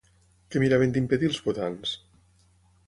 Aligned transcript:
Què 0.53 0.61
miraven 0.63 0.95
d'impedir, 0.95 1.31
els 1.33 1.41
votants? 1.51 1.95